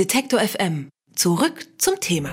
Detektor 0.00 0.40
FM. 0.40 0.88
Zurück 1.14 1.66
zum 1.76 2.00
Thema. 2.00 2.30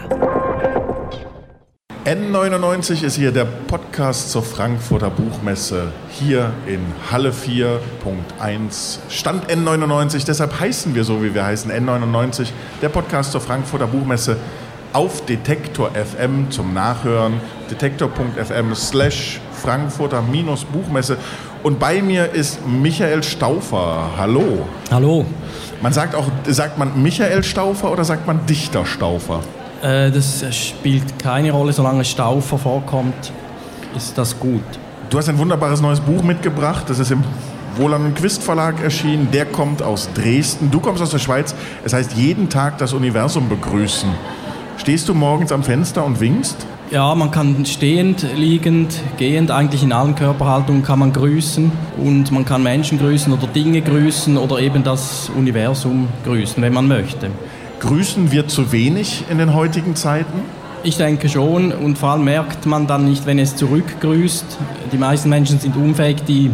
N99 2.05 3.03
ist 3.03 3.17
hier 3.17 3.33
der 3.33 3.43
Podcast 3.43 4.31
zur 4.31 4.41
Frankfurter 4.41 5.09
Buchmesse 5.09 5.91
hier 6.09 6.53
in 6.65 6.79
Halle 7.11 7.31
4.1 7.31 8.99
Stand 9.09 9.51
N99. 9.51 10.25
Deshalb 10.25 10.57
heißen 10.57 10.95
wir 10.95 11.03
so, 11.03 11.21
wie 11.21 11.33
wir 11.33 11.43
heißen, 11.43 11.69
N99, 11.69 12.47
der 12.81 12.87
Podcast 12.87 13.33
zur 13.33 13.41
Frankfurter 13.41 13.87
Buchmesse 13.87 14.37
auf 14.93 15.25
Detektor 15.25 15.91
FM 15.91 16.49
zum 16.49 16.73
Nachhören. 16.73 17.41
Detektor.fm 17.69 18.75
slash 18.75 19.41
Frankfurter 19.51 20.23
Buchmesse. 20.71 21.17
Und 21.63 21.79
bei 21.79 22.01
mir 22.01 22.31
ist 22.31 22.65
Michael 22.67 23.23
Stauffer. 23.23 24.11
Hallo. 24.17 24.65
Hallo. 24.91 25.25
Man 25.81 25.93
sagt 25.93 26.15
auch, 26.15 26.25
sagt 26.47 26.77
man 26.77 27.01
Michael 27.01 27.43
Stauffer 27.43 27.91
oder 27.91 28.03
sagt 28.03 28.25
man 28.27 28.45
Dichter 28.45 28.85
Stauffer? 28.85 29.41
Äh, 29.81 30.11
das 30.11 30.43
spielt 30.55 31.19
keine 31.19 31.51
Rolle, 31.51 31.73
solange 31.73 32.03
Stauffer 32.05 32.57
vorkommt, 32.57 33.31
ist 33.95 34.17
das 34.17 34.39
gut. 34.39 34.63
Du 35.09 35.17
hast 35.17 35.29
ein 35.29 35.37
wunderbares 35.37 35.81
neues 35.81 35.99
Buch 35.99 36.23
mitgebracht. 36.23 36.85
Das 36.89 36.99
ist 36.99 37.11
im 37.11 37.23
Wohlan 37.75 38.05
und 38.05 38.15
Quist 38.15 38.43
Verlag 38.43 38.81
erschienen. 38.83 39.29
Der 39.31 39.45
kommt 39.45 39.81
aus 39.81 40.09
Dresden. 40.13 40.71
Du 40.71 40.79
kommst 40.79 41.01
aus 41.01 41.11
der 41.11 41.19
Schweiz. 41.19 41.55
Es 41.85 41.93
heißt 41.93 42.13
jeden 42.13 42.49
Tag 42.49 42.77
das 42.77 42.93
Universum 42.93 43.49
begrüßen. 43.49 44.09
Stehst 44.77 45.07
du 45.09 45.13
morgens 45.13 45.51
am 45.51 45.63
Fenster 45.63 46.03
und 46.03 46.19
winkst? 46.19 46.65
Ja, 46.89 47.13
man 47.15 47.31
kann 47.31 47.65
stehend, 47.65 48.25
liegend, 48.37 49.01
gehend, 49.17 49.51
eigentlich 49.51 49.83
in 49.83 49.91
allen 49.91 50.15
Körperhaltungen 50.15 50.83
kann 50.83 50.99
man 50.99 51.11
grüßen 51.11 51.69
und 51.97 52.31
man 52.31 52.45
kann 52.45 52.63
Menschen 52.63 52.97
grüßen 52.97 53.33
oder 53.33 53.45
Dinge 53.45 53.81
grüßen 53.81 54.37
oder 54.37 54.59
eben 54.59 54.85
das 54.85 55.29
Universum 55.35 56.07
grüßen, 56.23 56.63
wenn 56.63 56.71
man 56.71 56.87
möchte. 56.87 57.29
Grüßen 57.81 58.31
wir 58.31 58.47
zu 58.47 58.71
wenig 58.71 59.25
in 59.29 59.37
den 59.37 59.53
heutigen 59.53 59.97
Zeiten? 59.97 60.39
Ich 60.83 60.95
denke 60.95 61.27
schon 61.27 61.73
und 61.73 61.97
vor 61.97 62.11
allem 62.11 62.23
merkt 62.23 62.65
man 62.65 62.87
dann 62.87 63.03
nicht, 63.03 63.25
wenn 63.25 63.37
es 63.37 63.57
zurückgrüßt. 63.57 64.45
Die 64.93 64.97
meisten 64.97 65.27
Menschen 65.27 65.59
sind 65.59 65.75
unfähig, 65.75 66.23
die 66.25 66.51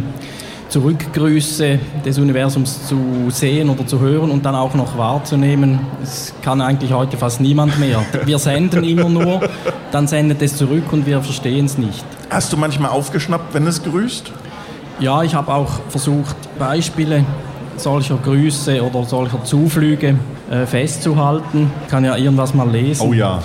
Zurückgrüße 0.74 1.78
des 2.04 2.18
Universums 2.18 2.88
zu 2.88 3.30
sehen 3.30 3.70
oder 3.70 3.86
zu 3.86 4.00
hören 4.00 4.32
und 4.32 4.44
dann 4.44 4.56
auch 4.56 4.74
noch 4.74 4.98
wahrzunehmen. 4.98 5.78
Das 6.00 6.34
kann 6.42 6.60
eigentlich 6.60 6.92
heute 6.92 7.16
fast 7.16 7.40
niemand 7.40 7.78
mehr. 7.78 8.04
Wir 8.24 8.40
senden 8.40 8.82
immer 8.82 9.08
nur, 9.08 9.48
dann 9.92 10.08
sendet 10.08 10.42
es 10.42 10.56
zurück 10.56 10.92
und 10.92 11.06
wir 11.06 11.22
verstehen 11.22 11.66
es 11.66 11.78
nicht. 11.78 12.04
Hast 12.28 12.52
du 12.52 12.56
manchmal 12.56 12.90
aufgeschnappt, 12.90 13.54
wenn 13.54 13.68
es 13.68 13.84
grüßt? 13.84 14.32
Ja, 14.98 15.22
ich 15.22 15.36
habe 15.36 15.54
auch 15.54 15.70
versucht, 15.90 16.34
Beispiele 16.58 17.24
solcher 17.76 18.16
Grüße 18.16 18.82
oder 18.82 19.04
solcher 19.04 19.44
Zuflüge 19.44 20.16
äh, 20.50 20.66
festzuhalten. 20.66 21.70
Ich 21.84 21.88
kann 21.88 22.04
ja 22.04 22.16
irgendwas 22.16 22.52
mal 22.52 22.68
lesen. 22.68 23.06
Oh 23.08 23.12
ja. 23.12 23.40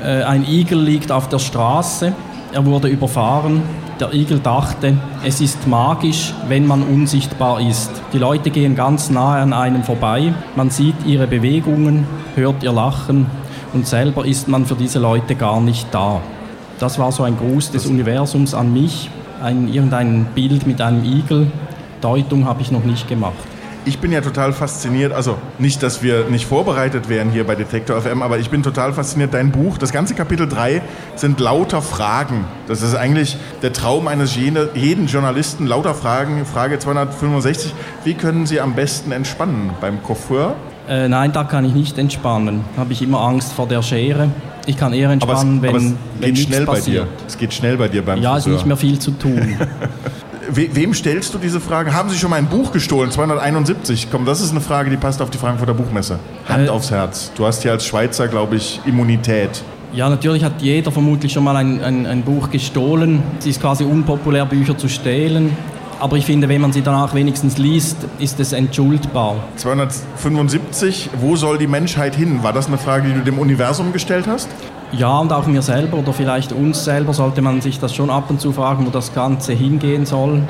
Äh, 0.00 0.22
ein 0.22 0.46
Igel 0.48 0.80
liegt 0.80 1.10
auf 1.10 1.28
der 1.28 1.40
Straße, 1.40 2.12
er 2.52 2.64
wurde 2.64 2.86
überfahren, 2.86 3.62
der 4.00 4.12
Igel 4.14 4.38
dachte, 4.38 4.96
es 5.24 5.40
ist 5.40 5.66
magisch, 5.66 6.34
wenn 6.48 6.66
man 6.66 6.82
unsichtbar 6.82 7.60
ist. 7.60 7.90
Die 8.12 8.18
Leute 8.18 8.50
gehen 8.50 8.74
ganz 8.74 9.10
nahe 9.10 9.42
an 9.42 9.52
einem 9.52 9.82
vorbei, 9.82 10.32
man 10.56 10.70
sieht 10.70 10.94
ihre 11.04 11.26
Bewegungen, 11.26 12.06
hört 12.34 12.62
ihr 12.62 12.72
Lachen 12.72 13.26
und 13.72 13.86
selber 13.86 14.24
ist 14.24 14.48
man 14.48 14.66
für 14.66 14.76
diese 14.76 14.98
Leute 14.98 15.34
gar 15.34 15.60
nicht 15.60 15.88
da. 15.92 16.20
Das 16.78 16.98
war 16.98 17.12
so 17.12 17.24
ein 17.24 17.36
Gruß 17.36 17.70
des 17.72 17.86
Universums 17.86 18.54
an 18.54 18.72
mich, 18.72 19.10
ein, 19.42 19.72
irgendein 19.72 20.26
Bild 20.34 20.66
mit 20.66 20.80
einem 20.80 21.04
Igel. 21.04 21.50
Deutung 22.00 22.44
habe 22.44 22.62
ich 22.62 22.70
noch 22.70 22.84
nicht 22.84 23.08
gemacht 23.08 23.57
ich 23.88 23.98
bin 23.98 24.12
ja 24.12 24.20
total 24.20 24.52
fasziniert, 24.52 25.12
also 25.12 25.38
nicht, 25.58 25.82
dass 25.82 26.02
wir 26.02 26.26
nicht 26.28 26.46
vorbereitet 26.46 27.08
wären 27.08 27.30
hier 27.30 27.44
bei 27.44 27.54
Detektor 27.54 28.00
FM, 28.00 28.22
aber 28.22 28.38
ich 28.38 28.50
bin 28.50 28.62
total 28.62 28.92
fasziniert, 28.92 29.32
dein 29.32 29.50
Buch, 29.50 29.78
das 29.78 29.92
ganze 29.92 30.14
Kapitel 30.14 30.46
3 30.46 30.82
sind 31.16 31.40
lauter 31.40 31.80
Fragen. 31.80 32.44
Das 32.66 32.82
ist 32.82 32.94
eigentlich 32.94 33.36
der 33.62 33.72
Traum 33.72 34.06
eines 34.06 34.36
jeden 34.36 35.06
Journalisten, 35.06 35.66
lauter 35.66 35.94
Fragen. 35.94 36.44
Frage 36.44 36.78
265, 36.78 37.74
wie 38.04 38.14
können 38.14 38.46
Sie 38.46 38.60
am 38.60 38.74
besten 38.74 39.10
entspannen? 39.10 39.70
Beim 39.80 40.02
Coiffeur? 40.02 40.54
Äh, 40.88 41.08
nein, 41.08 41.32
da 41.32 41.44
kann 41.44 41.64
ich 41.64 41.74
nicht 41.74 41.98
entspannen. 41.98 42.64
Da 42.74 42.82
habe 42.82 42.92
ich 42.92 43.02
immer 43.02 43.20
Angst 43.20 43.52
vor 43.52 43.66
der 43.66 43.82
Schere. 43.82 44.28
Ich 44.66 44.76
kann 44.76 44.92
eher 44.92 45.10
entspannen, 45.10 45.58
aber 45.58 45.68
es, 45.68 45.82
wenn, 45.84 45.86
aber 45.86 45.96
es 46.20 46.26
geht 46.26 46.38
schnell 46.38 46.66
passiert. 46.66 47.06
bei 47.06 47.10
dir. 47.16 47.26
Es 47.26 47.38
geht 47.38 47.54
schnell 47.54 47.76
bei 47.78 47.88
dir 47.88 48.02
beim 48.04 48.20
Ja, 48.22 48.34
Friseur. 48.34 48.36
es 48.38 48.46
ist 48.46 48.52
nicht 48.52 48.66
mehr 48.66 48.76
viel 48.76 48.98
zu 48.98 49.10
tun. 49.12 49.56
We 50.50 50.74
wem 50.74 50.94
stellst 50.94 51.34
du 51.34 51.38
diese 51.38 51.60
Frage? 51.60 51.92
Haben 51.92 52.08
Sie 52.08 52.16
schon 52.16 52.30
mal 52.30 52.36
ein 52.36 52.46
Buch 52.46 52.72
gestohlen? 52.72 53.10
271. 53.10 54.08
Komm, 54.10 54.24
das 54.24 54.40
ist 54.40 54.50
eine 54.50 54.62
Frage, 54.62 54.88
die 54.88 54.96
passt 54.96 55.20
auf 55.20 55.28
die 55.28 55.36
Frankfurter 55.36 55.74
Buchmesse. 55.74 56.18
Hand 56.48 56.66
äh, 56.66 56.70
aufs 56.70 56.90
Herz. 56.90 57.32
Du 57.34 57.44
hast 57.44 57.62
hier 57.62 57.72
als 57.72 57.84
Schweizer, 57.84 58.28
glaube 58.28 58.56
ich, 58.56 58.80
Immunität. 58.86 59.62
Ja, 59.92 60.08
natürlich 60.08 60.44
hat 60.44 60.62
jeder 60.62 60.90
vermutlich 60.90 61.32
schon 61.32 61.44
mal 61.44 61.56
ein, 61.56 61.82
ein, 61.84 62.06
ein 62.06 62.22
Buch 62.22 62.50
gestohlen. 62.50 63.22
Es 63.38 63.46
ist 63.46 63.60
quasi 63.60 63.84
unpopulär, 63.84 64.46
Bücher 64.46 64.76
zu 64.78 64.88
stehlen. 64.88 65.54
Aber 66.00 66.16
ich 66.16 66.24
finde, 66.24 66.48
wenn 66.48 66.60
man 66.60 66.72
sie 66.72 66.82
danach 66.82 67.12
wenigstens 67.14 67.58
liest, 67.58 67.96
ist 68.18 68.40
es 68.40 68.52
entschuldbar. 68.52 69.36
275, 69.56 71.10
wo 71.20 71.36
soll 71.36 71.58
die 71.58 71.66
Menschheit 71.66 72.14
hin? 72.14 72.42
War 72.42 72.52
das 72.52 72.68
eine 72.68 72.78
Frage, 72.78 73.08
die 73.08 73.14
du 73.14 73.20
dem 73.20 73.38
Universum 73.38 73.92
gestellt 73.92 74.26
hast? 74.26 74.48
Ja, 74.92 75.18
und 75.18 75.32
auch 75.32 75.46
mir 75.46 75.60
selber 75.60 75.98
oder 75.98 76.14
vielleicht 76.14 76.52
uns 76.52 76.82
selber 76.82 77.12
sollte 77.12 77.42
man 77.42 77.60
sich 77.60 77.78
das 77.78 77.94
schon 77.94 78.08
ab 78.08 78.30
und 78.30 78.40
zu 78.40 78.52
fragen, 78.52 78.86
wo 78.86 78.90
das 78.90 79.12
Ganze 79.12 79.52
hingehen 79.52 80.06
soll. 80.06 80.42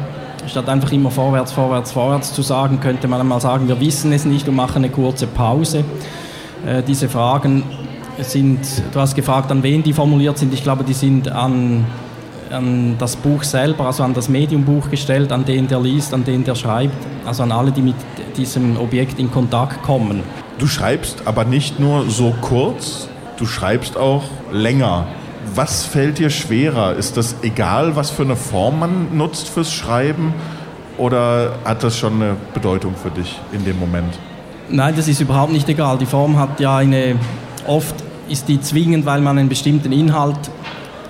Statt 0.46 0.68
einfach 0.68 0.92
immer 0.92 1.10
vorwärts, 1.10 1.50
vorwärts, 1.50 1.90
vorwärts 1.90 2.32
zu 2.32 2.42
sagen, 2.42 2.78
könnte 2.80 3.08
man 3.08 3.20
einmal 3.20 3.40
sagen, 3.40 3.66
wir 3.66 3.80
wissen 3.80 4.12
es 4.12 4.24
nicht 4.24 4.48
und 4.48 4.54
machen 4.54 4.84
eine 4.84 4.90
kurze 4.90 5.26
Pause. 5.26 5.84
Äh, 6.64 6.82
diese 6.84 7.08
Fragen 7.08 7.64
sind, 8.20 8.60
du 8.92 9.00
hast 9.00 9.16
gefragt, 9.16 9.50
an 9.50 9.62
wen 9.62 9.82
die 9.82 9.92
formuliert 9.92 10.38
sind. 10.38 10.54
Ich 10.54 10.62
glaube, 10.62 10.84
die 10.84 10.94
sind 10.94 11.30
an, 11.30 11.84
an 12.50 12.94
das 12.98 13.16
Buch 13.16 13.42
selber, 13.42 13.86
also 13.86 14.04
an 14.04 14.14
das 14.14 14.28
Mediumbuch 14.28 14.88
gestellt, 14.88 15.32
an 15.32 15.44
den 15.44 15.66
der 15.66 15.80
liest, 15.80 16.14
an 16.14 16.24
den 16.24 16.44
der 16.44 16.54
schreibt, 16.54 16.96
also 17.26 17.42
an 17.42 17.50
alle, 17.50 17.72
die 17.72 17.82
mit 17.82 17.96
diesem 18.36 18.76
Objekt 18.76 19.18
in 19.18 19.30
Kontakt 19.30 19.82
kommen. 19.82 20.22
Du 20.58 20.66
schreibst 20.66 21.22
aber 21.26 21.44
nicht 21.44 21.78
nur 21.80 22.08
so 22.08 22.34
kurz, 22.40 23.08
Du 23.38 23.46
schreibst 23.46 23.96
auch 23.96 24.24
länger. 24.50 25.06
Was 25.54 25.84
fällt 25.84 26.18
dir 26.18 26.28
schwerer? 26.28 26.94
Ist 26.94 27.16
das 27.16 27.36
egal, 27.42 27.94
was 27.94 28.10
für 28.10 28.24
eine 28.24 28.34
Form 28.34 28.80
man 28.80 29.16
nutzt 29.16 29.48
fürs 29.48 29.72
Schreiben? 29.72 30.34
Oder 30.98 31.52
hat 31.64 31.84
das 31.84 31.96
schon 31.96 32.14
eine 32.14 32.36
Bedeutung 32.52 32.96
für 33.00 33.10
dich 33.10 33.38
in 33.52 33.64
dem 33.64 33.78
Moment? 33.78 34.18
Nein, 34.68 34.94
das 34.96 35.06
ist 35.06 35.20
überhaupt 35.20 35.52
nicht 35.52 35.68
egal. 35.68 35.98
Die 35.98 36.06
Form 36.06 36.36
hat 36.36 36.58
ja 36.58 36.78
eine, 36.78 37.14
oft 37.68 37.94
ist 38.28 38.48
die 38.48 38.60
zwingend, 38.60 39.06
weil 39.06 39.20
man 39.20 39.38
einen 39.38 39.48
bestimmten 39.48 39.92
Inhalt 39.92 40.50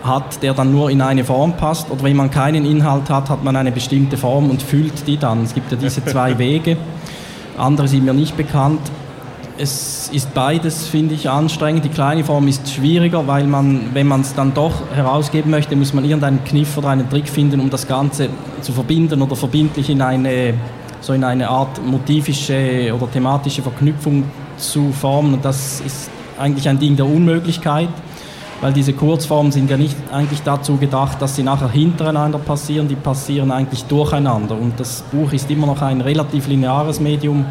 hat, 0.04 0.42
der 0.42 0.52
dann 0.52 0.70
nur 0.70 0.90
in 0.90 1.00
eine 1.00 1.24
Form 1.24 1.56
passt. 1.56 1.90
Oder 1.90 2.02
wenn 2.02 2.16
man 2.16 2.30
keinen 2.30 2.66
Inhalt 2.66 3.08
hat, 3.08 3.30
hat 3.30 3.42
man 3.42 3.56
eine 3.56 3.72
bestimmte 3.72 4.18
Form 4.18 4.50
und 4.50 4.60
füllt 4.60 5.06
die 5.06 5.16
dann. 5.16 5.44
Es 5.44 5.54
gibt 5.54 5.72
ja 5.72 5.78
diese 5.78 6.04
zwei 6.04 6.36
Wege. 6.36 6.76
Andere 7.56 7.88
sind 7.88 8.04
mir 8.04 8.12
nicht 8.12 8.36
bekannt 8.36 8.82
es 9.58 10.08
ist 10.12 10.32
beides, 10.34 10.86
finde 10.86 11.14
ich, 11.14 11.28
anstrengend. 11.28 11.84
Die 11.84 11.88
kleine 11.88 12.22
Form 12.22 12.46
ist 12.46 12.70
schwieriger, 12.70 13.26
weil 13.26 13.44
man, 13.46 13.90
wenn 13.92 14.06
man 14.06 14.20
es 14.20 14.34
dann 14.34 14.54
doch 14.54 14.72
herausgeben 14.94 15.50
möchte, 15.50 15.74
muss 15.74 15.92
man 15.92 16.04
irgendeinen 16.04 16.44
Kniff 16.44 16.78
oder 16.78 16.90
einen 16.90 17.10
Trick 17.10 17.28
finden, 17.28 17.60
um 17.60 17.68
das 17.68 17.86
Ganze 17.86 18.28
zu 18.60 18.72
verbinden 18.72 19.20
oder 19.20 19.34
verbindlich 19.34 19.90
in 19.90 20.00
eine, 20.00 20.54
so 21.00 21.12
in 21.12 21.24
eine 21.24 21.48
Art 21.48 21.84
motivische 21.84 22.92
oder 22.94 23.10
thematische 23.10 23.62
Verknüpfung 23.62 24.24
zu 24.56 24.92
formen. 24.92 25.34
Und 25.34 25.44
das 25.44 25.80
ist 25.80 26.08
eigentlich 26.38 26.68
ein 26.68 26.78
Ding 26.78 26.94
der 26.94 27.06
Unmöglichkeit, 27.06 27.88
weil 28.60 28.72
diese 28.72 28.92
Kurzformen 28.92 29.50
sind 29.50 29.70
ja 29.70 29.76
nicht 29.76 29.96
eigentlich 30.12 30.42
dazu 30.42 30.76
gedacht, 30.76 31.20
dass 31.20 31.34
sie 31.34 31.42
nachher 31.42 31.70
hintereinander 31.70 32.38
passieren, 32.38 32.86
die 32.86 32.94
passieren 32.96 33.50
eigentlich 33.50 33.84
durcheinander. 33.84 34.56
Und 34.56 34.78
das 34.78 35.02
Buch 35.10 35.32
ist 35.32 35.50
immer 35.50 35.66
noch 35.66 35.82
ein 35.82 36.00
relativ 36.00 36.46
lineares 36.46 37.00
Medium 37.00 37.44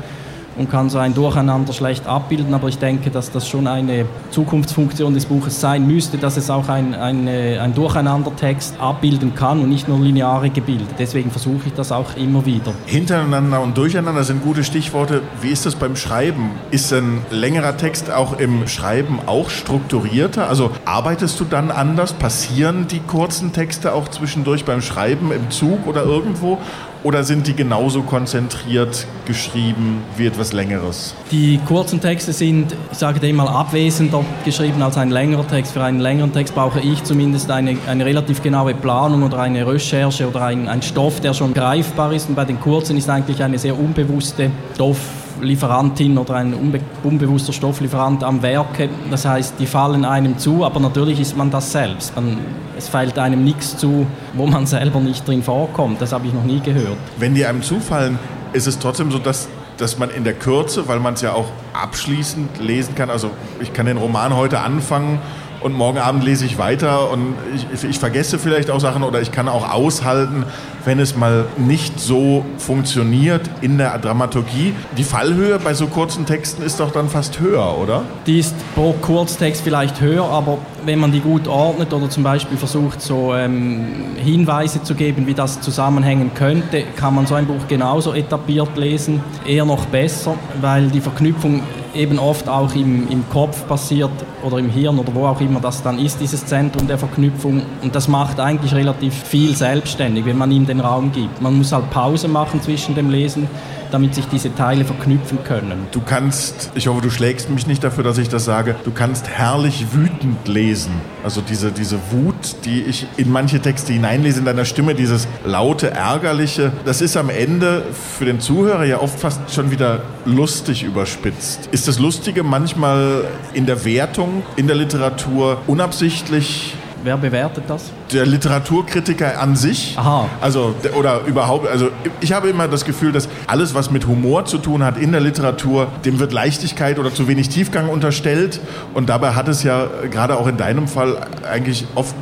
und 0.58 0.70
kann 0.70 0.90
so 0.90 0.98
ein 0.98 1.14
Durcheinander 1.14 1.72
schlecht 1.74 2.08
abbilden, 2.08 2.54
aber 2.54 2.68
ich 2.68 2.80
denke, 2.80 3.10
dass 3.12 3.32
das 3.32 3.48
schon 3.48 3.68
eine 3.68 4.06
Zukunftsfunktion 4.32 5.14
des 5.14 5.26
Buches 5.26 5.62
sein 5.62 5.86
müsste, 5.88 6.18
dass 6.18 6.38
es 6.38 6.50
auch 6.50 6.68
ein, 6.70 6.96
ein, 6.96 7.28
ein 7.28 7.74
Durcheinandertext 7.74 8.80
abbilden 8.80 9.36
kann 9.36 9.62
und 9.62 9.70
nicht 9.70 9.88
nur 9.88 10.00
lineare 10.00 10.50
Gebilde. 10.50 10.86
Deswegen 10.98 11.30
versuche 11.32 11.68
ich 11.68 11.74
das 11.74 11.92
auch 11.92 12.16
immer 12.16 12.46
wieder. 12.46 12.74
Hintereinander 12.86 13.62
und 13.62 13.78
durcheinander 13.78 14.24
sind 14.24 14.44
gute 14.44 14.64
Stichworte. 14.64 15.22
Wie 15.42 15.50
ist 15.50 15.66
das 15.66 15.76
beim 15.76 15.96
Schreiben? 15.96 16.52
Ist 16.72 16.92
ein 16.92 17.22
längerer 17.30 17.78
Text 17.78 18.12
auch 18.12 18.40
im 18.40 18.68
Schreiben 18.68 19.20
auch 19.26 19.50
strukturierter? 19.50 20.50
Also 20.50 20.72
arbeitest 20.86 21.40
du 21.40 21.46
dann 21.46 21.72
anders? 21.72 22.14
Passieren 22.14 22.88
die 22.88 23.00
kurzen 23.00 23.54
Texte 23.54 23.94
auch 23.94 24.08
zwischendurch 24.08 24.66
beim 24.66 24.82
Schreiben 24.82 25.32
im 25.32 25.52
Zug 25.52 25.86
oder 25.86 26.04
irgendwo? 26.04 26.58
Oder 27.04 27.24
sind 27.24 27.48
die 27.48 27.54
genauso 27.54 28.02
konzentriert 28.02 29.06
geschrieben 29.26 30.02
wie 30.18 30.26
etwas 30.26 30.54
Längeres? 30.54 31.14
Die 31.32 31.60
kurzen 31.66 32.02
Texte 32.02 32.34
sind, 32.34 32.74
ich 32.92 32.98
sage 32.98 33.20
dem 33.20 33.36
mal, 33.36 33.48
abwesender 33.48 34.26
geschrieben 34.44 34.82
als 34.82 34.98
ein 34.98 35.10
längerer 35.10 35.48
Text. 35.48 35.74
Für 35.74 35.84
einen 35.84 36.00
längeren 36.00 36.34
Text 36.34 36.56
brauche 36.56 36.80
ich 36.80 37.04
zumindest 37.04 37.52
eine, 37.52 37.78
eine 37.88 38.06
relativ 38.06 38.42
genaue 38.42 38.74
Planung 38.74 39.24
oder 39.24 39.40
eine 39.40 39.66
Recherche 39.66 40.28
oder 40.28 40.44
ein, 40.44 40.68
ein 40.68 40.82
Stoff, 40.82 41.20
der 41.20 41.34
schon 41.34 41.54
greifbar 41.54 42.14
ist. 42.14 42.30
Und 42.30 42.36
bei 42.36 42.46
den 42.46 42.60
kurzen 42.60 42.98
ist 42.98 43.10
eigentlich 43.10 43.44
eine 43.44 43.60
sehr 43.60 43.78
unbewusste 43.78 44.52
Stoff 44.74 45.00
Stofflieferantin 45.38 46.18
oder 46.18 46.36
ein 46.36 46.54
unbe 46.54 46.80
unbewusster 47.04 47.54
Stofflieferant 47.54 48.24
am 48.24 48.42
Werke. 48.42 48.90
Das 49.12 49.26
heißt, 49.26 49.56
die 49.60 49.68
fallen 49.68 50.04
einem 50.04 50.38
zu, 50.38 50.66
aber 50.66 50.80
natürlich 50.80 51.20
ist 51.20 51.38
man 51.38 51.52
das 51.52 51.72
selbst. 51.72 52.16
Man, 52.16 52.40
es 52.78 52.88
fällt 52.88 53.20
einem 53.20 53.44
nichts 53.44 53.78
zu, 53.78 54.08
wo 54.34 54.48
man 54.48 54.66
selber 54.66 55.00
nicht 55.00 55.28
drin 55.28 55.44
vorkommt. 55.44 56.02
Das 56.02 56.12
habe 56.12 56.28
ich 56.28 56.34
noch 56.34 56.44
nie 56.44 56.60
gehört. 56.60 56.98
Wenn 57.18 57.36
die 57.36 57.46
einem 57.46 57.62
zufallen, 57.62 58.18
ist 58.54 58.68
es 58.68 58.80
trotzdem 58.80 59.12
so, 59.12 59.20
dass 59.20 59.48
dass 59.78 60.00
man 60.00 60.10
in 60.10 60.24
der 60.24 60.34
Kürze, 60.34 60.88
weil 60.88 61.00
man 61.00 61.14
es 61.14 61.22
ja 61.22 61.34
auch 61.34 61.46
abschließend 61.74 62.60
lesen 62.60 62.96
kann, 62.96 63.12
also 63.12 63.30
ich 63.60 63.74
kann 63.74 63.86
den 63.86 63.98
Roman 63.98 64.36
heute 64.36 64.62
anfangen 64.62 65.20
und 65.62 65.74
morgen 65.74 65.98
Abend 65.98 66.24
lese 66.24 66.46
ich 66.46 66.58
weiter 66.58 67.10
und 67.12 67.36
ich, 67.74 67.84
ich, 67.84 68.00
vergesse 68.00 68.40
vielleicht 68.40 68.70
auch 68.70 68.80
Sachen 68.80 69.04
oder 69.04 69.22
ich 69.22 69.32
kann 69.32 69.48
auch 69.48 69.72
aushalten, 69.72 70.46
wenn 70.86 71.00
es 71.00 71.16
mal 71.16 71.46
nicht 71.58 72.00
so 72.00 72.46
funktioniert 72.58 73.42
in 73.62 73.78
der 73.78 73.98
Dramaturgie. 73.98 74.74
Die 74.98 75.04
Fallhöhe 75.04 75.60
bei 75.60 75.74
so 75.74 75.88
kurzen 75.88 76.26
Texten 76.26 76.64
ist 76.64 76.80
doch 76.80 76.92
dann 76.92 77.10
fast 77.10 77.40
höher, 77.40 77.78
oder? 77.78 78.04
Die 78.26 78.40
ist 78.40 78.56
pro 78.76 78.94
Kurztext 78.94 79.62
vielleicht 79.64 80.00
höher, 80.02 80.26
aber 80.26 80.60
wenn 80.88 81.00
man 81.00 81.12
die 81.12 81.20
gut 81.20 81.50
ordnet 81.50 81.94
oder 81.94 82.10
zum 82.10 82.24
Beispiel 82.24 82.58
versucht, 82.58 83.02
so 83.02 83.36
ähm, 83.36 84.16
Hinweise 84.16 84.82
zu 84.82 84.96
geben, 84.96 85.28
wie 85.28 85.34
das 85.34 85.60
zusammenhängen 85.60 86.34
könnte, 86.34 86.84
kann 86.96 87.14
man 87.14 87.28
so 87.28 87.36
ein 87.36 87.46
Buch 87.46 87.68
genauso 87.68 88.14
etabliert 88.14 88.78
lesen, 88.78 89.22
eher 89.46 89.66
noch 89.66 89.86
besser, 89.88 90.36
weil 90.62 90.88
die 90.88 91.02
Verknüpfung 91.02 91.62
eben 91.94 92.20
oft 92.20 92.48
auch 92.48 92.74
im, 92.74 93.10
im 93.10 93.28
Kopf 93.30 93.68
passiert 93.68 94.12
oder 94.44 94.60
im 94.60 94.70
Hirn 94.70 94.98
oder 94.98 95.14
wo 95.14 95.26
auch 95.26 95.42
immer 95.42 95.60
das 95.60 95.84
dann 95.84 96.00
ist, 96.00 96.22
dieses 96.22 96.46
Zentrum 96.46 96.88
der 96.88 96.98
Verknüpfung. 96.98 97.64
Und 97.82 97.94
das 97.94 98.08
macht 98.08 98.40
eigentlich 98.40 98.74
relativ 98.74 99.14
viel 99.14 99.56
selbstständig, 99.56 100.26
wenn 100.26 100.38
man 100.38 100.52
ihm 100.52 100.66
den 100.66 100.80
Raum 100.80 101.12
gibt. 101.12 101.42
Man 101.42 101.58
muss 101.58 101.74
halt 101.74 101.90
Pause 101.90 102.30
machen 102.30 102.62
zwischen 102.62 102.96
dem 102.96 103.10
Lesen 103.10 103.50
damit 103.92 104.16
sich 104.16 104.26
diese 104.28 104.54
Teile 104.54 104.86
verknüpfen 104.86 105.44
können. 105.44 105.88
Du 105.92 106.02
kannst, 106.02 106.72
ich 106.76 106.88
hoffe, 106.88 107.02
du 107.02 107.10
schlägst 107.10 107.50
mich 107.50 107.68
nicht 107.68 107.84
dafür, 107.84 108.04
dass 108.04 108.18
ich 108.18 108.30
das 108.30 108.46
sage, 108.46 108.76
du 108.84 108.92
kannst 108.92 109.28
herrlich 109.30 109.94
wütend 109.94 110.07
lesen. 110.46 110.94
Also 111.24 111.42
diese, 111.42 111.72
diese 111.72 112.00
Wut, 112.12 112.56
die 112.66 112.84
ich 112.84 113.08
in 113.18 113.32
manche 113.32 113.60
Texte 113.60 113.94
hineinlese 113.94 114.40
in 114.40 114.46
deiner 114.46 114.66
Stimme, 114.66 114.96
dieses 114.96 115.28
laute, 115.46 115.92
ärgerliche, 115.92 116.72
das 116.86 117.02
ist 117.02 117.18
am 117.18 117.30
Ende 117.30 117.84
für 118.18 118.26
den 118.26 118.40
Zuhörer 118.40 118.86
ja 118.86 119.02
oft 119.02 119.20
fast 119.20 119.54
schon 119.54 119.72
wieder 119.72 120.04
lustig 120.26 120.84
überspitzt. 120.84 121.70
Ist 121.72 121.88
das 121.88 122.00
Lustige 122.00 122.44
manchmal 122.44 123.26
in 123.54 123.66
der 123.66 123.84
Wertung, 123.84 124.44
in 124.56 124.68
der 124.68 124.76
Literatur 124.76 125.62
unabsichtlich 125.68 126.77
Wer 127.04 127.18
bewertet 127.18 127.66
das? 127.68 127.92
Der 128.12 128.26
Literaturkritiker 128.26 129.40
an 129.40 129.56
sich. 129.56 129.96
Aha. 129.98 130.28
Also, 130.42 130.76
oder 130.98 131.22
überhaupt, 131.26 131.68
also 131.68 131.90
ich 132.22 132.34
habe 132.34 132.50
immer 132.50 132.68
das 132.68 132.86
Gefühl, 132.86 133.12
dass 133.12 133.30
alles, 133.48 133.76
was 133.76 133.92
mit 133.92 134.08
Humor 134.08 134.46
zu 134.46 134.58
tun 134.58 134.84
hat 134.84 134.98
in 134.98 135.12
der 135.12 135.22
Literatur, 135.22 135.88
dem 136.06 136.20
wird 136.20 136.34
Leichtigkeit 136.34 137.00
oder 137.00 137.14
zu 137.14 137.28
wenig 137.28 137.50
Tiefgang 137.50 137.90
unterstellt. 137.90 138.60
Und 138.94 139.10
dabei 139.10 139.32
hat 139.32 139.48
es 139.48 139.64
ja 139.64 139.88
gerade 140.10 140.38
auch 140.38 140.48
in 140.48 140.58
deinem 140.58 140.88
Fall 140.88 141.18
eigentlich 141.50 141.86
oft 141.96 142.16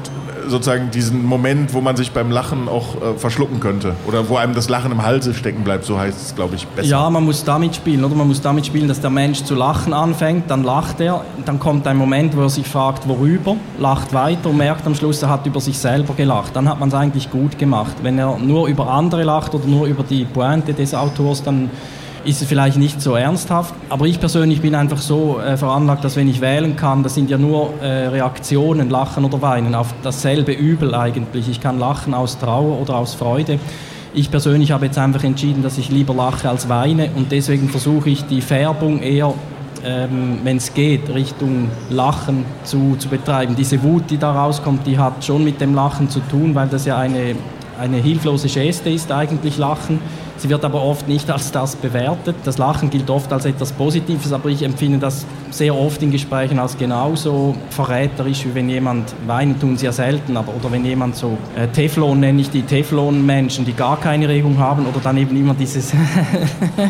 sozusagen 0.47 0.91
diesen 0.91 1.25
Moment, 1.25 1.73
wo 1.73 1.81
man 1.81 1.95
sich 1.95 2.11
beim 2.11 2.31
Lachen 2.31 2.67
auch 2.67 2.95
äh, 2.95 3.17
verschlucken 3.17 3.59
könnte 3.59 3.95
oder 4.07 4.29
wo 4.29 4.37
einem 4.37 4.53
das 4.53 4.69
Lachen 4.69 4.91
im 4.91 5.03
Halse 5.03 5.33
stecken 5.33 5.63
bleibt, 5.63 5.85
so 5.85 5.97
heißt 5.99 6.21
es, 6.21 6.35
glaube 6.35 6.55
ich, 6.55 6.67
besser. 6.67 6.87
Ja, 6.87 7.09
man 7.09 7.23
muss 7.23 7.43
damit 7.43 7.75
spielen, 7.75 8.03
oder? 8.03 8.15
Man 8.15 8.27
muss 8.27 8.41
damit 8.41 8.65
spielen, 8.65 8.87
dass 8.87 9.01
der 9.01 9.09
Mensch 9.09 9.43
zu 9.43 9.55
lachen 9.55 9.93
anfängt, 9.93 10.49
dann 10.49 10.63
lacht 10.63 10.99
er, 10.99 11.21
dann 11.45 11.59
kommt 11.59 11.87
ein 11.87 11.97
Moment, 11.97 12.35
wo 12.35 12.41
er 12.41 12.49
sich 12.49 12.67
fragt, 12.67 13.07
worüber, 13.07 13.55
lacht 13.79 14.13
weiter 14.13 14.49
und 14.49 14.57
merkt 14.57 14.85
am 14.85 14.95
Schluss, 14.95 15.21
er 15.21 15.29
hat 15.29 15.45
über 15.45 15.59
sich 15.59 15.77
selber 15.77 16.13
gelacht. 16.13 16.55
Dann 16.55 16.69
hat 16.69 16.79
man 16.79 16.89
es 16.89 16.95
eigentlich 16.95 17.29
gut 17.31 17.57
gemacht. 17.57 17.95
Wenn 18.01 18.17
er 18.17 18.37
nur 18.37 18.67
über 18.67 18.89
andere 18.89 19.23
lacht 19.23 19.53
oder 19.53 19.65
nur 19.67 19.87
über 19.87 20.03
die 20.03 20.25
Pointe 20.25 20.73
des 20.73 20.93
Autors, 20.93 21.43
dann 21.43 21.69
ist 22.25 22.41
es 22.41 22.47
vielleicht 22.47 22.77
nicht 22.77 23.01
so 23.01 23.15
ernsthaft. 23.15 23.73
Aber 23.89 24.05
ich 24.05 24.19
persönlich 24.19 24.61
bin 24.61 24.75
einfach 24.75 24.97
so 24.97 25.39
äh, 25.39 25.57
veranlagt, 25.57 26.03
dass 26.03 26.15
wenn 26.15 26.27
ich 26.27 26.41
wählen 26.41 26.75
kann, 26.75 27.03
das 27.03 27.15
sind 27.15 27.29
ja 27.29 27.37
nur 27.37 27.73
äh, 27.81 28.07
Reaktionen, 28.07 28.89
Lachen 28.89 29.25
oder 29.25 29.41
Weinen, 29.41 29.75
auf 29.75 29.93
dasselbe 30.03 30.51
Übel 30.51 30.95
eigentlich. 30.95 31.47
Ich 31.49 31.61
kann 31.61 31.79
lachen 31.79 32.13
aus 32.13 32.37
Trauer 32.37 32.81
oder 32.81 32.97
aus 32.97 33.13
Freude. 33.13 33.59
Ich 34.13 34.31
persönlich 34.31 34.71
habe 34.71 34.85
jetzt 34.85 34.97
einfach 34.97 35.23
entschieden, 35.23 35.61
dass 35.61 35.77
ich 35.77 35.89
lieber 35.89 36.13
lache 36.13 36.49
als 36.49 36.69
weine 36.69 37.09
und 37.15 37.31
deswegen 37.31 37.69
versuche 37.69 38.09
ich 38.09 38.25
die 38.25 38.41
Färbung 38.41 39.01
eher 39.01 39.33
ähm, 39.85 40.39
wenn 40.43 40.57
es 40.57 40.73
geht, 40.73 41.13
Richtung 41.13 41.69
Lachen 41.89 42.45
zu, 42.63 42.95
zu 42.97 43.07
betreiben. 43.07 43.55
Diese 43.55 43.81
Wut, 43.83 44.09
die 44.09 44.17
da 44.17 44.31
rauskommt, 44.31 44.87
die 44.87 44.97
hat 44.97 45.23
schon 45.23 45.43
mit 45.43 45.61
dem 45.61 45.75
Lachen 45.75 46.09
zu 46.09 46.21
tun, 46.21 46.55
weil 46.55 46.67
das 46.67 46.85
ja 46.85 46.97
eine, 46.97 47.35
eine 47.79 47.97
hilflose 47.97 48.47
Geste 48.47 48.89
ist, 48.89 49.11
eigentlich 49.11 49.57
Lachen. 49.57 49.99
Sie 50.37 50.49
wird 50.49 50.65
aber 50.65 50.83
oft 50.83 51.07
nicht 51.07 51.31
als 51.31 51.51
das 51.51 51.75
bewertet. 51.77 52.35
Das 52.43 52.57
Lachen 52.57 52.89
gilt 52.89 53.09
oft 53.09 53.31
als 53.31 53.45
etwas 53.45 53.71
Positives, 53.71 54.33
aber 54.33 54.49
ich 54.49 54.63
empfinde 54.63 54.97
das 54.97 55.25
sehr 55.49 55.73
oft 55.73 56.03
in 56.03 56.11
Gesprächen 56.11 56.59
als 56.59 56.77
genauso 56.77 57.55
verräterisch, 57.69 58.45
wie 58.45 58.53
wenn 58.53 58.67
jemand, 58.67 59.13
weinen 59.25 59.57
tun 59.59 59.77
sie 59.77 59.85
ja 59.85 59.93
selten, 59.93 60.35
aber 60.35 60.53
oder 60.53 60.71
wenn 60.71 60.83
jemand 60.83 61.15
so, 61.15 61.37
äh, 61.55 61.67
Teflon 61.67 62.19
nenne 62.19 62.41
ich 62.41 62.49
die 62.49 62.63
Teflon-Menschen, 62.63 63.63
die 63.63 63.73
gar 63.73 63.97
keine 63.97 64.27
Regung 64.27 64.57
haben 64.57 64.85
oder 64.85 64.99
dann 65.01 65.17
eben 65.17 65.35
immer 65.37 65.53
dieses 65.53 65.93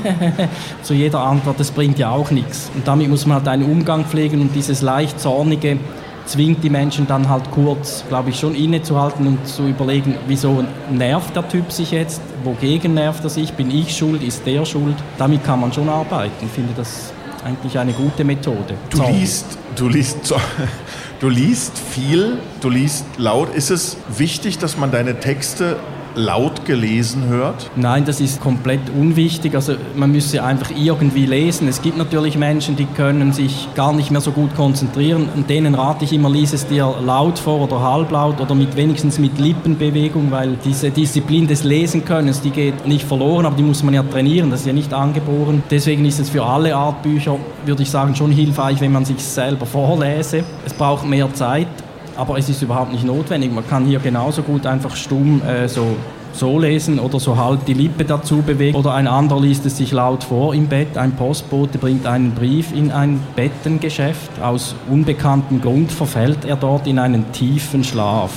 zu 0.82 0.94
jeder 0.96 1.20
Antwort, 1.20 1.60
das 1.60 1.70
bringt 1.70 2.00
ja 2.00 2.10
auch 2.10 2.32
nichts. 2.32 2.72
Und 2.74 2.88
damit 2.88 3.10
muss 3.10 3.28
man 3.28 3.38
halt 3.38 3.48
einen 3.48 3.72
Umgang 3.72 4.06
pflegen 4.06 4.42
und 4.42 4.56
dieses 4.56 4.82
leicht 4.82 5.20
zornige, 5.20 5.78
zwingt 6.26 6.64
die 6.64 6.70
Menschen 6.70 7.08
dann 7.08 7.30
halt 7.30 7.50
kurz, 7.52 8.04
glaube 8.08 8.30
ich, 8.30 8.40
schon 8.40 8.56
innezuhalten 8.56 9.28
und 9.28 9.48
zu 9.48 9.68
überlegen, 9.68 10.16
wieso 10.28 10.64
nervt 10.92 11.36
der 11.36 11.48
Typ 11.48 11.72
sich 11.72 11.92
jetzt, 11.92 12.22
wogegen 12.44 12.94
nervt 12.94 13.24
er 13.24 13.30
sich, 13.30 13.54
bin 13.54 13.72
ich 13.72 13.96
schuld, 13.96 14.24
ist 14.24 14.46
der 14.46 14.66
schuld. 14.66 14.96
Damit 15.18 15.44
kann 15.44 15.62
man 15.62 15.72
schon 15.72 15.90
arbeiten. 15.90 16.46
Ich 16.46 16.52
finde 16.52 16.74
das 16.76 17.14
eigentlich 17.44 17.78
eine 17.78 17.94
gute 17.94 18.24
Methode. 18.24 18.76
Du 18.90 19.04
liest, 19.04 19.58
du 19.76 19.88
liest, 19.88 20.34
du 21.20 21.30
liest 21.30 21.78
viel, 21.78 22.40
du 22.62 22.70
liest 22.70 23.06
laut. 23.18 23.54
Ist 23.54 23.70
es 23.70 23.98
wichtig, 24.18 24.58
dass 24.58 24.78
man 24.78 24.92
deine 24.92 25.20
Texte 25.20 25.78
laut 26.16 26.66
gelesen 26.66 27.28
hört? 27.28 27.70
Nein, 27.76 28.06
das 28.06 28.22
ist 28.22 28.42
komplett 28.42 28.82
unwichtig. 28.98 29.56
Also 29.56 29.76
man 29.96 30.12
müsse 30.12 30.44
einfach 30.44 30.72
irgendwie 30.76 31.26
lesen. 31.26 31.68
Es 31.68 31.82
gibt 31.82 31.98
natürlich 31.98 32.38
Menschen, 32.38 32.76
die 32.76 32.86
können 32.86 33.34
sich 33.34 33.68
gar 33.76 33.94
nicht 33.94 34.12
mehr 34.12 34.22
so 34.22 34.32
gut 34.32 34.56
konzentrieren 34.56 35.30
und 35.36 35.50
denen 35.50 35.76
rate 35.76 36.06
ich 36.06 36.14
immer, 36.14 36.30
lies 36.30 36.54
es 36.54 36.68
dir 36.68 36.94
laut 37.06 37.40
vor 37.40 37.62
oder 37.62 37.82
halblaut 37.82 38.40
oder 38.42 38.56
mit 38.56 38.76
wenigstens 38.76 39.20
mit 39.20 39.38
Lippenbewegung, 39.40 40.32
weil 40.32 40.58
diese 40.64 40.92
Disziplin 40.92 41.48
des 41.48 41.64
Lesenkönnens, 41.64 42.42
die 42.42 42.52
geht 42.52 42.88
nicht 42.88 43.06
verloren, 43.06 43.46
aber 43.46 43.56
die 43.56 43.64
muss 43.64 43.84
man 43.84 43.94
ja 43.94 44.04
trainieren, 44.04 44.50
das 44.50 44.62
ist 44.62 44.68
ja 44.68 44.74
nicht 44.74 44.94
angeboren. 44.94 45.64
Deswegen 45.70 46.06
ist 46.06 46.20
es 46.20 46.30
für 46.30 46.46
alle 46.46 46.76
Art 46.76 47.02
Bücher, 47.04 47.38
würde 47.66 47.84
ich 47.84 47.92
sagen, 47.92 48.16
schon 48.16 48.32
hilfreich, 48.32 48.82
wenn 48.82 48.92
man 48.92 49.06
sich 49.06 49.24
selber 49.24 49.66
vorlese. 49.66 50.44
Es 50.66 50.74
braucht 50.74 51.06
mehr 51.06 51.34
Zeit, 51.34 51.68
aber 52.16 52.38
es 52.38 52.50
ist 52.50 52.62
überhaupt 52.62 52.92
nicht 52.92 53.06
notwendig. 53.06 53.52
Man 53.52 53.68
kann 53.68 53.86
hier 53.86 54.00
genauso 54.00 54.42
gut 54.42 54.66
einfach 54.66 54.96
stumm 54.96 55.42
äh, 55.42 55.68
so, 55.68 55.96
so 56.36 56.60
lesen 56.60 57.00
oder 57.00 57.20
so 57.20 57.38
halb 57.38 57.66
die 57.66 57.74
Lippe 57.74 58.04
dazu 58.04 58.42
bewegen. 58.42 58.78
Oder 58.78 58.94
ein 58.94 59.08
anderer 59.08 59.42
liest 59.42 59.66
es 59.66 59.78
sich 59.78 59.92
laut 59.92 60.24
vor 60.24 60.54
im 60.54 60.68
Bett. 60.68 60.98
Ein 60.98 61.16
Postbote 61.16 61.78
bringt 61.78 62.06
einen 62.06 62.32
Brief 62.32 62.74
in 62.74 62.92
ein 62.92 63.22
Bettengeschäft. 63.36 64.42
Aus 64.42 64.76
unbekanntem 64.90 65.62
Grund 65.62 65.92
verfällt 65.92 66.46
er 66.46 66.56
dort 66.56 66.88
in 66.88 67.00
einen 67.00 67.32
tiefen 67.32 67.84
Schlaf. 67.84 68.32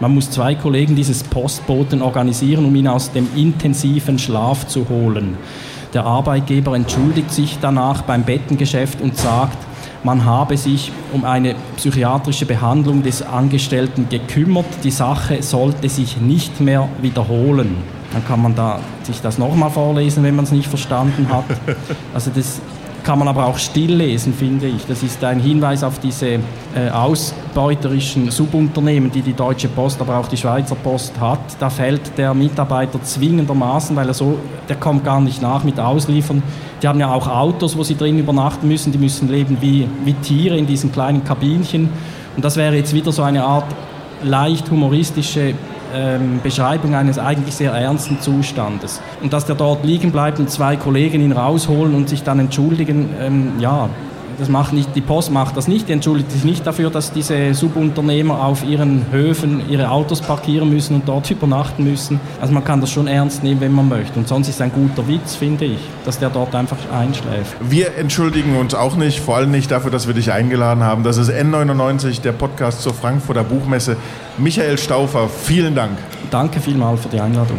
Man 0.00 0.14
muss 0.14 0.30
zwei 0.30 0.54
Kollegen 0.54 0.96
dieses 0.96 1.22
Postboten 1.22 2.02
organisieren, 2.02 2.64
um 2.64 2.74
ihn 2.74 2.88
aus 2.88 3.12
dem 3.12 3.28
intensiven 3.36 4.18
Schlaf 4.18 4.66
zu 4.66 4.88
holen. 4.88 5.38
Der 5.94 6.04
Arbeitgeber 6.04 6.74
entschuldigt 6.74 7.30
sich 7.30 7.58
danach 7.60 8.02
beim 8.02 8.24
Bettengeschäft 8.24 9.00
und 9.00 9.16
sagt, 9.16 9.58
man 10.04 10.24
habe 10.24 10.56
sich 10.56 10.90
um 11.12 11.24
eine 11.24 11.54
psychiatrische 11.76 12.46
Behandlung 12.46 13.02
des 13.02 13.22
Angestellten 13.22 14.08
gekümmert. 14.08 14.66
Die 14.82 14.90
Sache 14.90 15.42
sollte 15.42 15.88
sich 15.88 16.20
nicht 16.20 16.60
mehr 16.60 16.88
wiederholen. 17.00 17.76
Dann 18.12 18.24
kann 18.26 18.42
man 18.42 18.54
da 18.54 18.80
sich 19.04 19.20
das 19.20 19.38
nochmal 19.38 19.70
vorlesen, 19.70 20.22
wenn 20.22 20.36
man 20.36 20.44
es 20.44 20.52
nicht 20.52 20.68
verstanden 20.68 21.28
hat. 21.30 21.44
Also 22.12 22.30
das 22.34 22.60
kann 23.04 23.18
man 23.18 23.28
aber 23.28 23.46
auch 23.46 23.58
still 23.58 23.94
lesen, 23.94 24.32
finde 24.32 24.66
ich. 24.66 24.86
Das 24.86 25.02
ist 25.02 25.22
ein 25.24 25.40
Hinweis 25.40 25.82
auf 25.82 25.98
diese 25.98 26.38
äh, 26.74 26.90
ausbeuterischen 26.92 28.30
Subunternehmen, 28.30 29.10
die 29.10 29.22
die 29.22 29.32
Deutsche 29.32 29.68
Post, 29.68 30.00
aber 30.00 30.18
auch 30.18 30.28
die 30.28 30.36
Schweizer 30.36 30.74
Post 30.76 31.18
hat. 31.20 31.40
Da 31.58 31.70
fällt 31.70 32.16
der 32.16 32.34
Mitarbeiter 32.34 33.02
zwingendermaßen, 33.02 33.96
weil 33.96 34.08
er 34.08 34.14
so, 34.14 34.38
der 34.68 34.76
kommt 34.76 35.04
gar 35.04 35.20
nicht 35.20 35.42
nach 35.42 35.64
mit 35.64 35.78
Ausliefern. 35.80 36.42
Die 36.82 36.88
haben 36.88 37.00
ja 37.00 37.12
auch 37.12 37.28
Autos, 37.28 37.76
wo 37.76 37.82
sie 37.82 37.96
drin 37.96 38.18
übernachten 38.18 38.68
müssen. 38.68 38.92
Die 38.92 38.98
müssen 38.98 39.28
leben 39.28 39.58
wie, 39.60 39.88
wie 40.04 40.14
Tiere 40.14 40.56
in 40.56 40.66
diesen 40.66 40.92
kleinen 40.92 41.24
Kabinchen. 41.24 41.88
Und 42.36 42.44
das 42.44 42.56
wäre 42.56 42.76
jetzt 42.76 42.94
wieder 42.94 43.12
so 43.12 43.22
eine 43.22 43.44
Art 43.44 43.66
leicht 44.22 44.70
humoristische 44.70 45.54
ähm, 45.94 46.40
Beschreibung 46.42 46.94
eines 46.94 47.18
eigentlich 47.18 47.54
sehr 47.54 47.72
ernsten 47.72 48.20
Zustandes. 48.20 49.00
Und 49.22 49.32
dass 49.32 49.46
der 49.46 49.54
dort 49.54 49.84
liegen 49.84 50.12
bleibt 50.12 50.38
und 50.38 50.50
zwei 50.50 50.76
Kollegen 50.76 51.20
ihn 51.20 51.32
rausholen 51.32 51.94
und 51.94 52.08
sich 52.08 52.22
dann 52.22 52.38
entschuldigen, 52.38 53.10
ähm, 53.20 53.52
ja, 53.58 53.88
das 54.38 54.48
macht 54.48 54.72
nicht, 54.72 54.94
die 54.94 55.00
Post 55.00 55.30
macht 55.30 55.56
das 55.56 55.68
nicht, 55.68 55.88
die 55.88 55.92
entschuldigt 55.92 56.30
sich 56.30 56.44
nicht 56.44 56.66
dafür, 56.66 56.90
dass 56.90 57.12
diese 57.12 57.54
Subunternehmer 57.54 58.44
auf 58.44 58.64
ihren 58.64 59.06
Höfen 59.10 59.68
ihre 59.68 59.90
Autos 59.90 60.20
parkieren 60.20 60.70
müssen 60.70 60.96
und 60.96 61.08
dort 61.08 61.30
übernachten 61.30 61.84
müssen. 61.84 62.20
Also 62.40 62.52
man 62.52 62.64
kann 62.64 62.80
das 62.80 62.90
schon 62.90 63.06
ernst 63.06 63.42
nehmen, 63.42 63.60
wenn 63.60 63.72
man 63.72 63.88
möchte. 63.88 64.18
Und 64.18 64.28
sonst 64.28 64.48
ist 64.48 64.60
ein 64.60 64.72
guter 64.72 65.06
Witz, 65.08 65.34
finde 65.34 65.66
ich, 65.66 65.78
dass 66.04 66.18
der 66.18 66.30
dort 66.30 66.54
einfach 66.54 66.78
einschläft. 66.92 67.56
Wir 67.60 67.96
entschuldigen 67.96 68.56
uns 68.56 68.74
auch 68.74 68.96
nicht, 68.96 69.20
vor 69.20 69.36
allem 69.36 69.50
nicht 69.50 69.70
dafür, 69.70 69.90
dass 69.90 70.06
wir 70.06 70.14
dich 70.14 70.32
eingeladen 70.32 70.82
haben. 70.82 71.02
Das 71.02 71.16
ist 71.16 71.30
N99, 71.30 72.22
der 72.22 72.32
Podcast 72.32 72.82
zur 72.82 72.94
Frankfurter 72.94 73.44
Buchmesse. 73.44 73.96
Michael 74.38 74.78
Stauffer, 74.78 75.28
vielen 75.28 75.74
Dank. 75.74 75.98
Danke 76.30 76.60
vielmals 76.60 77.02
für 77.02 77.08
die 77.08 77.20
Einladung. 77.20 77.58